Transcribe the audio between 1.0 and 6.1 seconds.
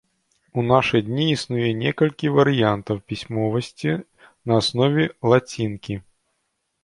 дні існуе некалькі варыянтаў пісьмовасці на аснове лацінкі.